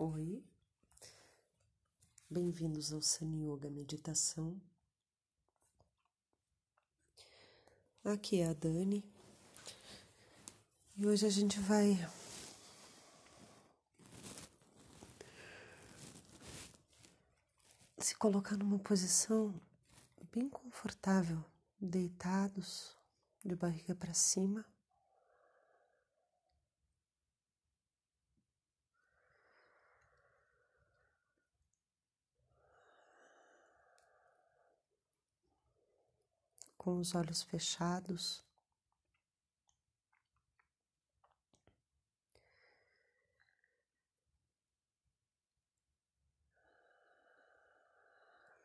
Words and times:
Oi, 0.00 0.40
bem-vindos 2.30 2.92
ao 2.92 3.02
Sun 3.02 3.34
Yoga 3.42 3.68
Meditação. 3.68 4.56
Aqui 8.04 8.38
é 8.38 8.46
a 8.46 8.52
Dani 8.52 9.04
e 10.96 11.04
hoje 11.04 11.26
a 11.26 11.28
gente 11.28 11.58
vai 11.58 11.98
se 17.98 18.14
colocar 18.14 18.56
numa 18.56 18.78
posição 18.78 19.52
bem 20.32 20.48
confortável, 20.48 21.44
deitados, 21.80 22.96
de 23.44 23.56
barriga 23.56 23.96
para 23.96 24.14
cima. 24.14 24.64
Com 36.88 37.00
os 37.00 37.14
olhos 37.14 37.42
fechados. 37.42 38.42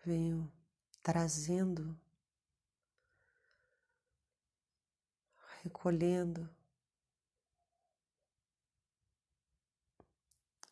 Venho 0.05 0.49
trazendo, 1.01 1.99
recolhendo, 5.61 6.49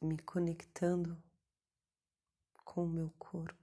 me 0.01 0.17
conectando 0.19 1.21
com 2.63 2.85
o 2.85 2.89
meu 2.89 3.09
corpo. 3.19 3.60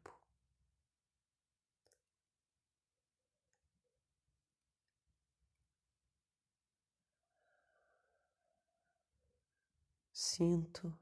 Sinto 10.38 10.96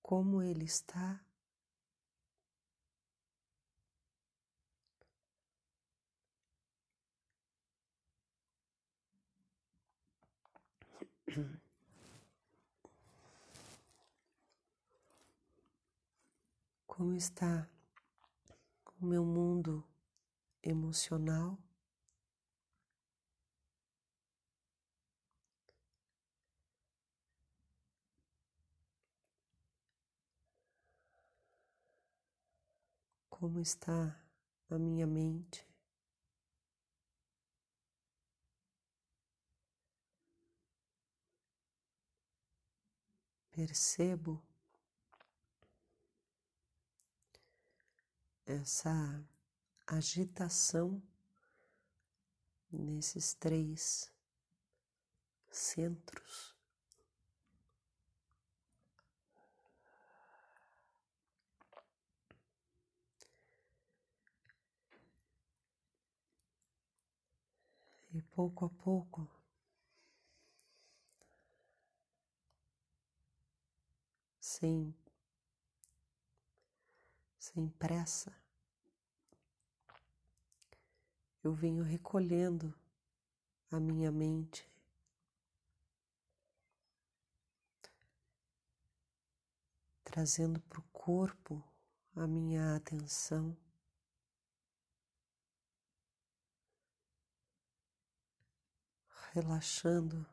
como 0.00 0.42
ele 0.42 0.64
está. 0.64 1.22
Como 16.86 17.12
está 17.14 17.68
o 18.98 19.04
meu 19.04 19.26
mundo 19.26 19.84
emocional? 20.62 21.63
Como 33.44 33.60
está 33.60 34.18
a 34.70 34.78
minha 34.78 35.06
mente. 35.06 35.68
Percebo 43.50 44.42
essa 48.46 49.22
agitação 49.86 51.02
nesses 52.72 53.34
três 53.34 54.10
centros. 55.50 56.53
E 68.14 68.22
pouco 68.22 68.64
a 68.64 68.70
pouco, 68.70 69.28
sem, 74.38 74.94
sem 77.40 77.68
pressa, 77.70 78.32
eu 81.42 81.52
venho 81.52 81.82
recolhendo 81.82 82.72
a 83.68 83.80
minha 83.80 84.12
mente. 84.12 84.64
Trazendo 90.04 90.60
para 90.60 90.78
o 90.78 90.84
corpo 90.92 91.60
a 92.14 92.28
minha 92.28 92.76
atenção. 92.76 93.63
Relaxando 99.34 100.24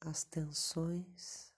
as 0.00 0.24
tensões. 0.24 1.52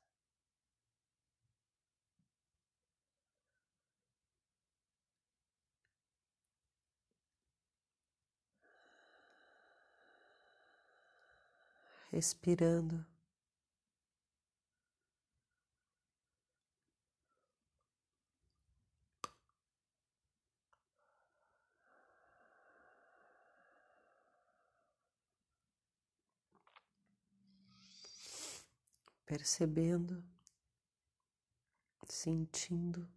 Respirando. 12.10 13.11
Percebendo, 29.32 30.22
sentindo 32.06 33.09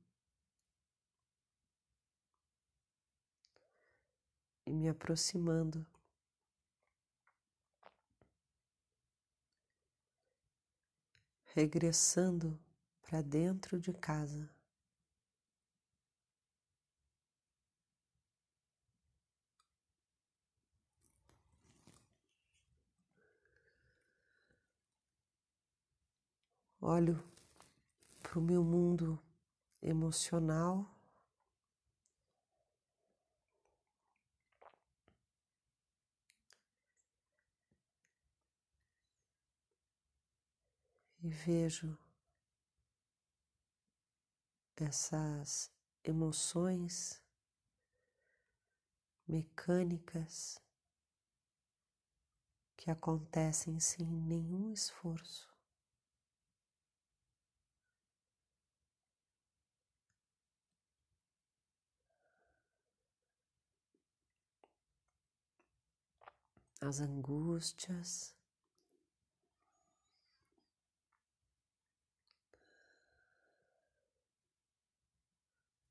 e 4.65 4.71
me 4.71 4.87
aproximando. 4.87 5.85
Regressando 11.53 12.57
para 13.01 13.21
dentro 13.21 13.77
de 13.77 13.91
casa. 13.91 14.54
Olho 26.85 27.19
para 28.21 28.37
o 28.37 28.41
meu 28.41 28.63
mundo 28.63 29.19
emocional. 29.81 30.87
E 41.23 41.27
vejo 41.27 41.97
essas 44.75 45.71
emoções 46.03 47.19
mecânicas 49.27 50.61
que 52.77 52.91
acontecem 52.91 53.79
sem 53.79 54.05
nenhum 54.05 54.71
esforço. 54.71 55.54
As 66.87 66.99
angústias, 66.99 68.35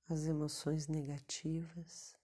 as 0.09 0.25
emoções 0.27 0.87
negativas. 0.89 2.17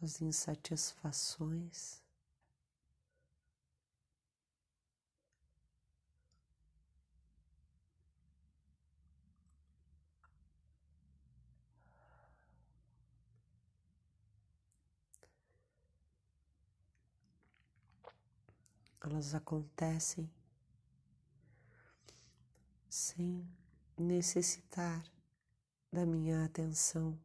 As 0.00 0.20
insatisfações. 0.20 2.07
Elas 19.00 19.34
acontecem 19.34 20.30
sem 22.88 23.46
necessitar 23.96 25.04
da 25.92 26.04
minha 26.04 26.44
atenção. 26.44 27.18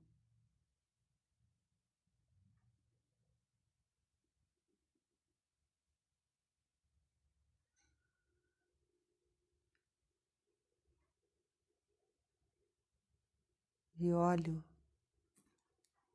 E 13.96 14.14
olho 14.14 14.64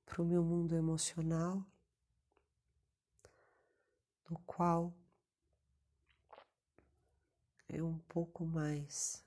para 0.04 0.22
o 0.22 0.24
meu 0.24 0.42
mundo 0.42 0.76
emocional, 0.76 1.64
no 4.28 4.38
qual 4.40 4.92
é 7.68 7.82
um 7.82 7.98
pouco 8.08 8.44
mais 8.46 9.24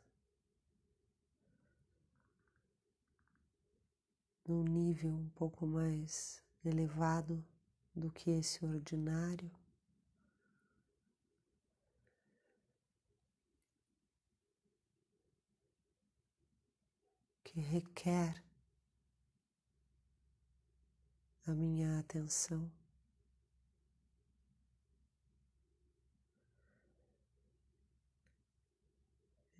num 4.47 4.63
nível 4.63 5.11
um 5.11 5.29
pouco 5.29 5.65
mais 5.65 6.43
elevado 6.65 7.43
do 7.95 8.11
que 8.11 8.31
esse 8.31 8.65
ordinário. 8.65 9.51
Que 17.43 17.59
requer 17.59 18.41
a 21.45 21.51
minha 21.53 21.99
atenção. 21.99 22.71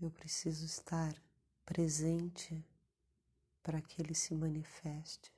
Eu 0.01 0.09
preciso 0.09 0.65
estar 0.65 1.13
presente 1.63 2.65
para 3.62 3.80
que 3.80 4.01
ele 4.01 4.15
se 4.15 4.33
manifeste. 4.33 5.31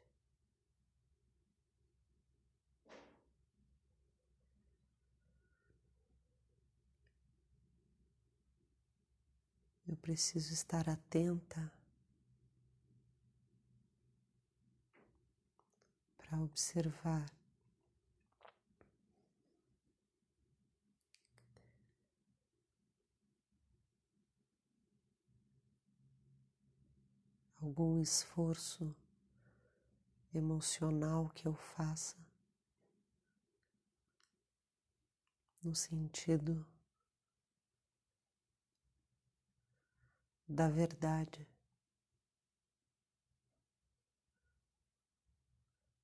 Eu 9.86 9.98
preciso 9.98 10.54
estar 10.54 10.88
atenta 10.88 11.69
para 16.18 16.39
observar 16.39 17.30
algum 27.63 28.01
esforço 28.01 28.94
emocional 30.33 31.30
que 31.30 31.48
eu 31.48 31.54
faça 31.56 32.18
no 35.63 35.74
sentido 35.74 36.68
da 40.45 40.68
verdade, 40.68 41.48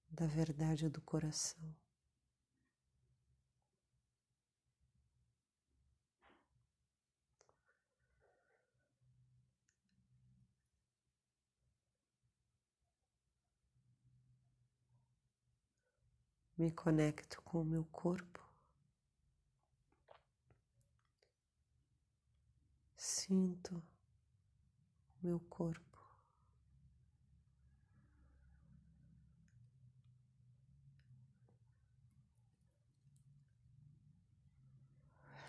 da 0.10 0.26
verdade 0.28 0.88
do 0.88 1.02
coração. 1.02 1.79
Me 16.60 16.70
conecto 16.72 17.42
com 17.42 17.62
o 17.62 17.66
meu 17.66 17.86
corpo, 17.86 18.46
sinto 22.98 23.82
meu 25.24 25.40
corpo. 25.40 25.88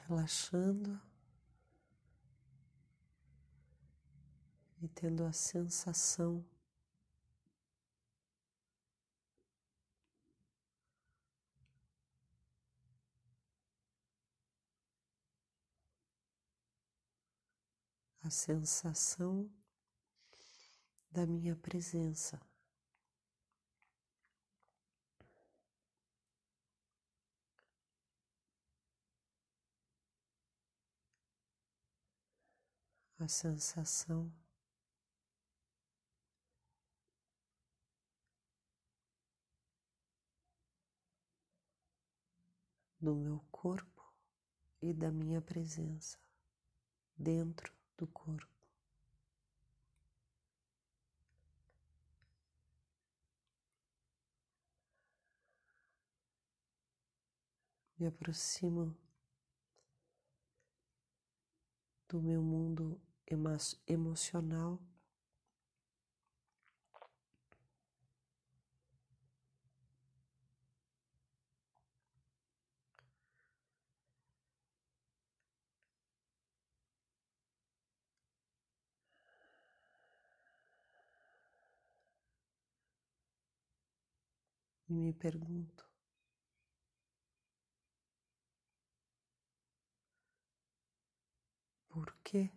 Relaxando 0.07 1.01
e 4.81 4.89
tendo 4.89 5.25
a 5.25 5.33
sensação 5.33 6.45
a 18.31 18.33
sensação 18.33 19.51
da 21.11 21.27
minha 21.27 21.57
presença. 21.57 22.41
A 33.19 33.27
sensação 33.27 34.33
do 43.01 43.17
meu 43.17 43.41
corpo 43.51 44.15
e 44.81 44.95
da 44.95 45.11
minha 45.11 45.43
presença 45.43 46.17
dentro 47.17 47.80
do 48.01 48.07
corpo. 48.07 48.49
Me 57.99 58.07
aproximo 58.07 58.97
do 62.09 62.23
meu 62.23 62.43
mundo 62.43 62.99
emocional. 63.87 64.81
E 84.91 84.93
me 84.93 85.13
pergunto: 85.13 85.89
por 91.89 92.13
que 92.25 92.51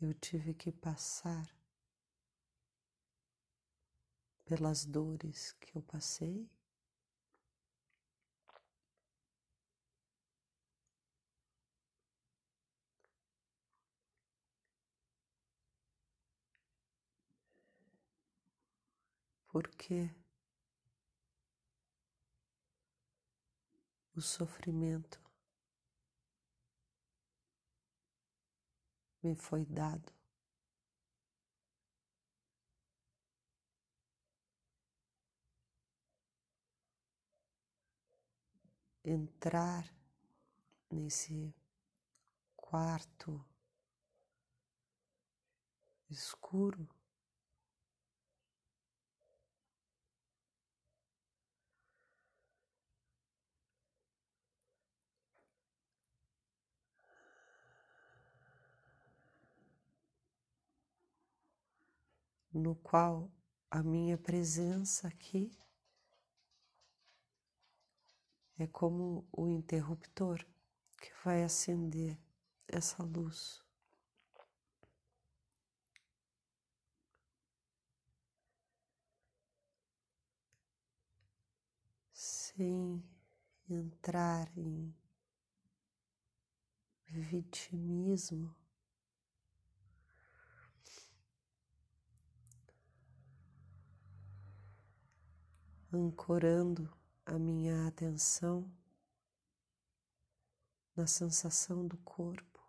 eu 0.00 0.14
tive 0.14 0.54
que 0.54 0.72
passar 0.72 1.54
pelas 4.46 4.86
dores 4.86 5.52
que 5.52 5.76
eu 5.76 5.82
passei? 5.82 6.55
Porque 19.56 20.14
o 24.14 24.20
sofrimento 24.20 25.18
me 29.22 29.34
foi 29.34 29.64
dado. 29.64 30.12
Entrar 39.02 39.90
nesse 40.90 41.54
quarto 42.54 43.42
escuro 46.10 46.95
no 62.58 62.74
qual 62.76 63.30
a 63.70 63.82
minha 63.82 64.16
presença 64.16 65.08
aqui 65.08 65.52
é 68.58 68.66
como 68.66 69.28
o 69.30 69.46
interruptor 69.46 70.44
que 70.98 71.12
vai 71.24 71.44
acender 71.44 72.18
essa 72.66 73.02
luz. 73.02 73.62
Sem 82.12 83.04
entrar 83.68 84.50
em 84.56 84.94
vitimismo. 87.06 88.54
Ancorando 95.92 96.92
a 97.24 97.38
minha 97.38 97.86
atenção 97.86 98.68
na 100.96 101.06
sensação 101.06 101.86
do 101.86 101.96
corpo. 101.98 102.60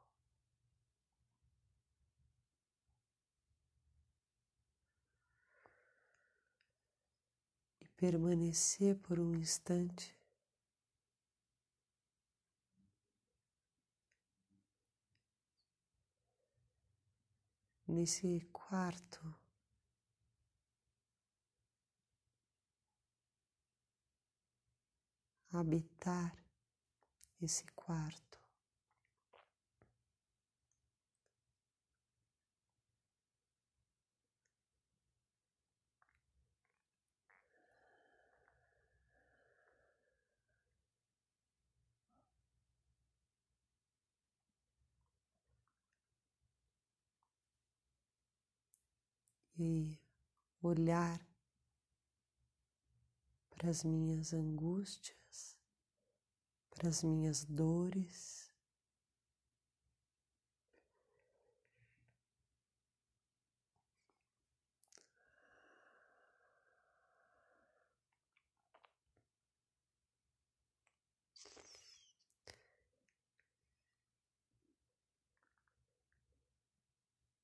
E 7.82 7.88
permanecer 7.96 8.96
por 8.98 9.20
um 9.20 9.34
instante 9.34 10.16
nesse 17.88 18.42
quarto. 18.52 19.47
Habitar 25.52 26.36
esse 27.42 27.66
quarto. 27.76 28.28
e 49.60 49.98
olhar 50.62 51.20
para 53.50 53.70
as 53.70 53.84
minhas 53.84 54.34
angústias, 54.34 55.18
para 56.78 56.90
as 56.90 57.04
minhas 57.04 57.44
dores. 57.44 58.48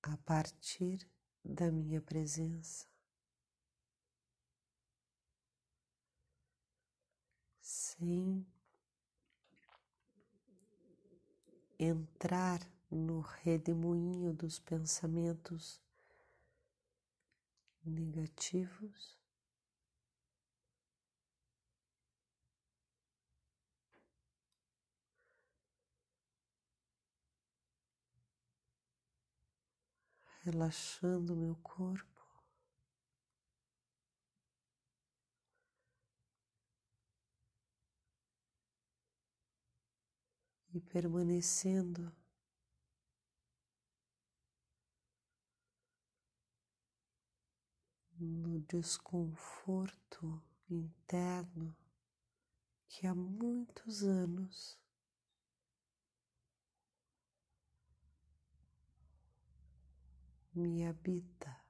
A 0.04 0.16
partir 0.18 1.08
da 1.44 1.72
minha 1.72 2.00
presença. 2.00 2.86
Sem 7.62 8.46
entrar 11.80 12.60
no 12.90 13.22
redemoinho 13.22 14.34
dos 14.34 14.60
pensamentos 14.60 15.82
negativos. 17.86 19.24
relaxando 30.44 31.36
meu 31.36 31.56
corpo. 31.64 32.13
E 40.74 40.82
permanecendo 40.82 42.12
no 48.20 48.60
desconforto 48.60 50.42
interno 50.68 51.76
que 52.88 53.06
há 53.06 53.14
muitos 53.14 54.04
anos 54.04 54.80
me 60.56 60.88
habita. 60.88 61.63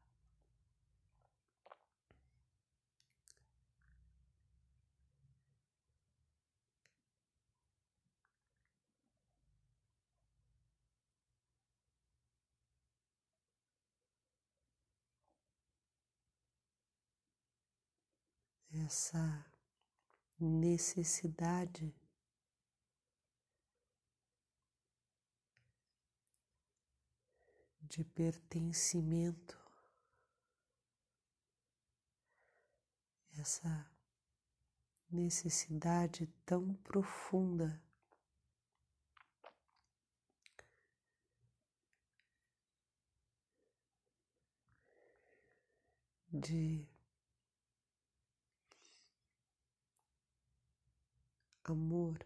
Essa 18.85 19.45
necessidade 20.37 21.95
de 27.83 28.03
pertencimento, 28.03 29.57
essa 33.39 33.89
necessidade 35.09 36.27
tão 36.45 36.73
profunda 36.73 37.81
de 46.33 46.92
amor. 51.71 52.17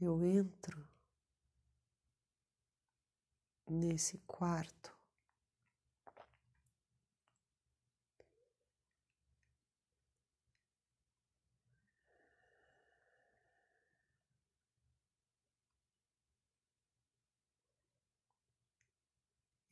eu 0.00 0.22
entro 0.24 0.86
nesse 3.68 4.18
quarto. 4.26 4.95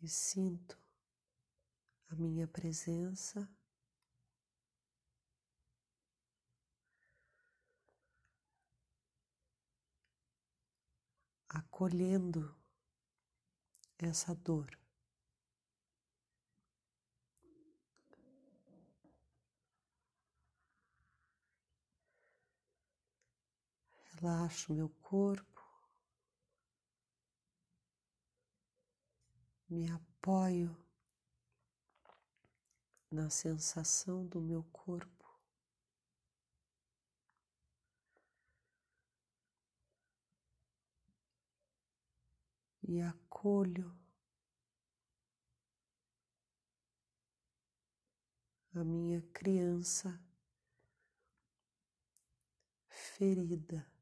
E 0.04 0.08
sinto 0.10 0.78
a 2.10 2.14
minha 2.14 2.46
presença. 2.46 3.48
acolhendo 11.48 12.54
essa 13.96 14.34
dor. 14.34 14.76
Relaxo 24.20 24.74
meu 24.74 24.88
corpo, 25.00 25.53
me 29.68 29.90
apoio 29.90 30.76
na 33.10 33.30
sensação 33.30 34.26
do 34.26 34.40
meu 34.40 34.64
corpo. 34.72 35.24
E 42.86 43.00
acolho 43.00 43.96
a 48.74 48.84
minha 48.84 49.22
criança 49.32 50.20
ferida. 52.88 53.93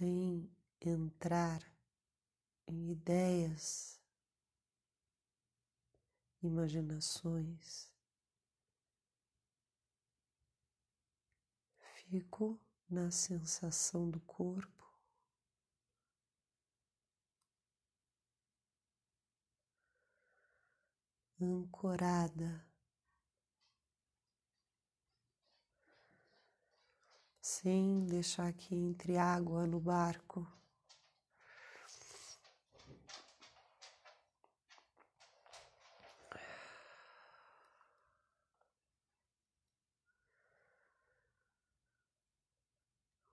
Sem 0.00 0.48
entrar 0.80 1.62
em 2.66 2.90
ideias, 2.90 4.00
imaginações, 6.42 7.92
fico 11.96 12.58
na 12.88 13.10
sensação 13.10 14.10
do 14.10 14.20
corpo. 14.20 14.88
Ancorada, 21.38 22.69
sem 27.50 28.06
deixar 28.06 28.52
que 28.52 28.74
entre 28.76 29.18
água 29.18 29.66
no 29.66 29.80
barco. 29.80 30.46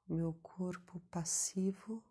meu 0.10 0.34
corpo 0.42 1.02
passivo. 1.12 2.02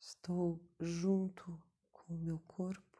Estou 0.00 0.60
junto 0.80 1.62
com 1.92 2.14
o 2.14 2.18
meu 2.18 2.38
corpo. 2.40 2.98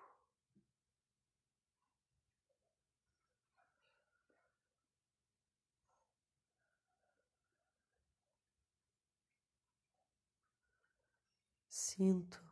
Sinto 11.69 12.50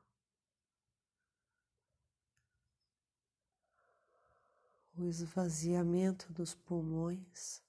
o 4.98 5.06
esvaziamento 5.06 6.32
dos 6.32 6.54
pulmões. 6.54 7.62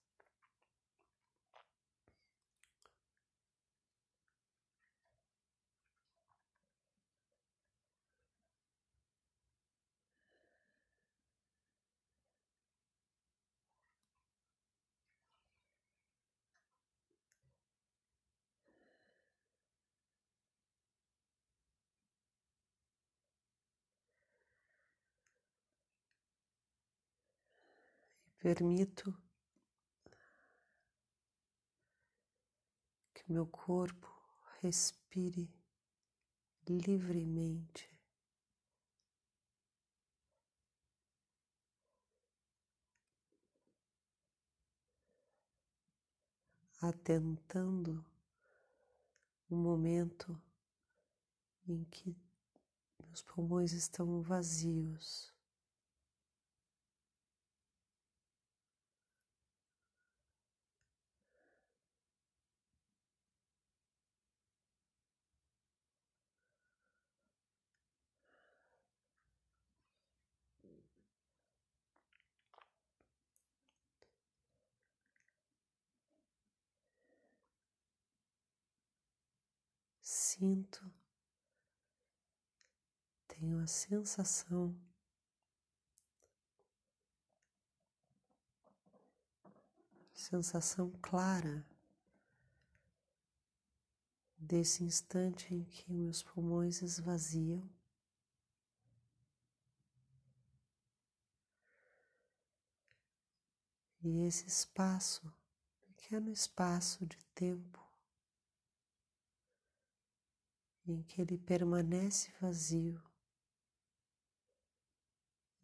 Permito 28.39 29.13
que 33.13 33.29
meu 33.29 33.45
corpo 33.45 34.07
respire 34.61 35.53
livremente. 36.65 37.93
Atentando 46.81 48.05
no 49.49 49.57
momento 49.57 50.41
em 51.67 51.83
que 51.83 52.15
meus 53.03 53.21
pulmões 53.21 53.73
estão 53.73 54.21
vazios. 54.21 55.37
Sinto, 80.09 80.91
tenho 83.27 83.59
a 83.59 83.67
sensação 83.67 84.75
sensação 90.11 90.91
clara 91.01 91.63
desse 94.35 94.83
instante 94.83 95.53
em 95.53 95.63
que 95.63 95.93
meus 95.93 96.23
pulmões 96.23 96.81
esvaziam. 96.81 97.69
E 104.01 104.25
esse 104.25 104.47
espaço, 104.47 105.31
pequeno 105.81 106.31
espaço 106.31 107.05
de 107.05 107.23
tempo, 107.35 107.88
em 110.91 111.03
que 111.03 111.21
ele 111.21 111.37
permanece 111.37 112.31
vazio 112.41 113.01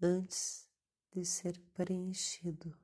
antes 0.01 0.69
de 1.11 1.25
ser 1.25 1.59
preenchido. 1.73 2.77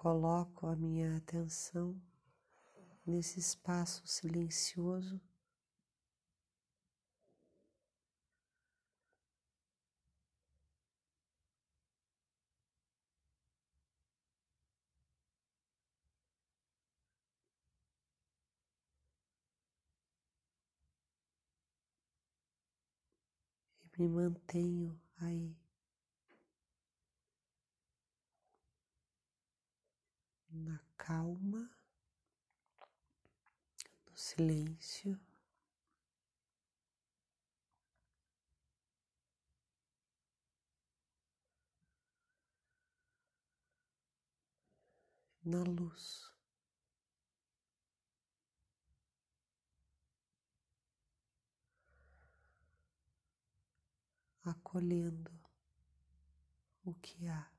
Coloco 0.00 0.66
a 0.66 0.74
minha 0.74 1.18
atenção 1.18 1.94
nesse 3.04 3.38
espaço 3.38 4.02
silencioso. 4.06 5.20
E 23.84 24.02
me 24.02 24.08
mantenho 24.08 24.98
aí. 25.18 25.54
na 30.52 30.80
calma, 31.10 31.68
no 34.06 34.16
silêncio. 34.16 35.20
Na 45.44 45.64
luz. 45.64 46.30
acolhendo 54.44 55.32
o 56.84 56.94
que 56.94 57.26
há. 57.26 57.49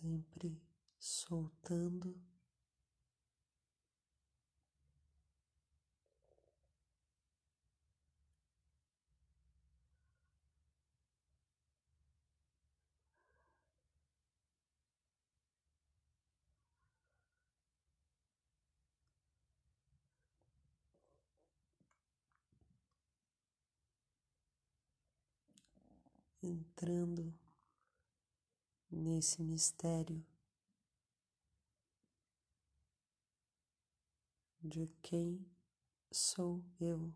Sempre 0.00 0.58
soltando. 0.98 2.14
Entrando 26.42 27.34
nesse 28.90 29.42
mistério 29.42 30.24
de 34.62 34.86
quem 35.02 35.46
sou 36.10 36.62
eu. 36.80 37.12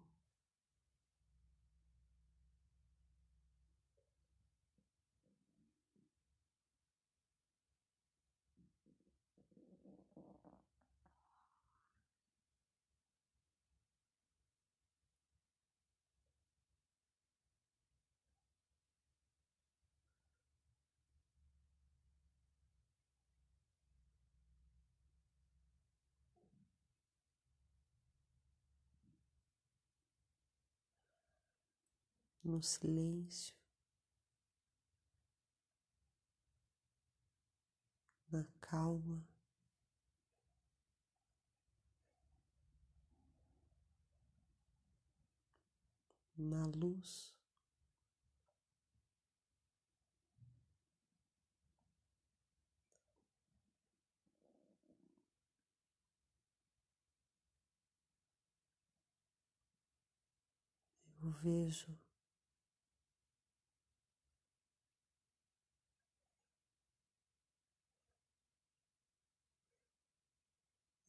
No 32.45 32.63
silêncio, 32.63 33.57
na 38.31 38.45
calma. 38.61 39.25
Na 46.37 46.67
luz, 46.67 47.33
eu 61.23 61.31
vejo 61.31 62.04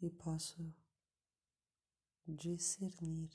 e 0.06 0.12
posso 0.12 0.72
discernir 2.28 3.30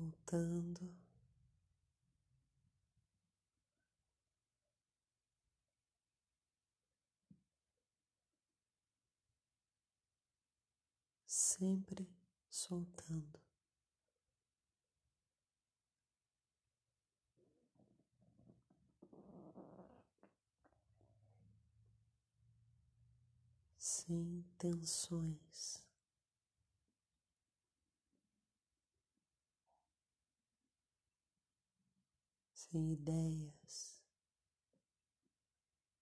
soltando. 0.00 0.94
Sempre 11.26 12.08
soltando. 12.48 13.40
Sem 23.78 24.44
tensões. 24.58 25.89
Sem 32.70 32.92
ideias, 32.92 34.00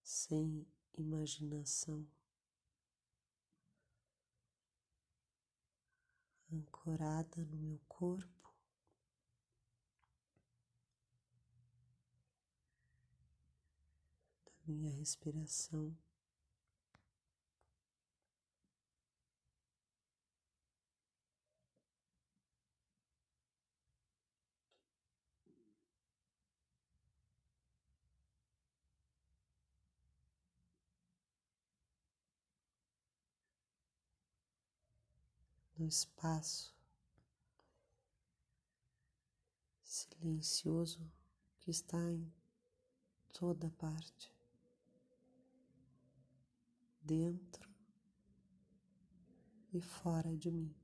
sem 0.02 0.66
imaginação, 0.98 2.06
ancorada 6.52 7.42
no 7.46 7.56
meu 7.56 7.80
corpo. 7.88 8.28
da 14.44 14.52
Minha 14.66 14.90
respiração. 14.90 15.96
No 35.78 35.86
espaço 35.86 36.76
silencioso 39.82 41.00
que 41.60 41.70
está 41.70 41.98
em 42.10 42.32
toda 43.32 43.70
parte, 43.70 44.34
dentro 47.00 47.70
e 49.72 49.80
fora 49.80 50.36
de 50.36 50.50
mim. 50.50 50.74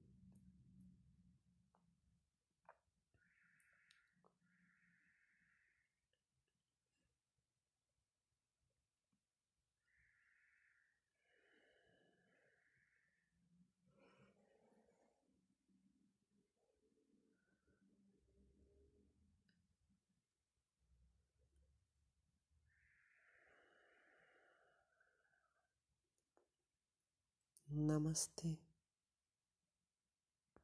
Namaste. 27.75 28.57